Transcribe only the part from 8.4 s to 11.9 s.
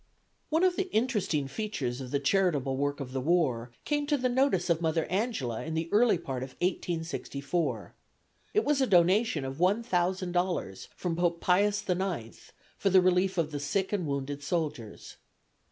It was a donation of $1000 from Pope Pius